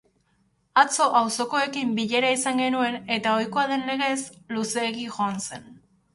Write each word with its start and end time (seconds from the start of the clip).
Atzo 0.83 1.09
auzokoekin 1.19 1.91
bilera 1.99 2.31
izan 2.37 2.63
genuen 2.63 2.99
eta 3.19 3.35
ohikoa 3.41 3.67
den 3.75 3.87
legez, 3.93 4.19
luzeegi 4.57 5.07
joan 5.13 5.41
zen. 5.47 5.71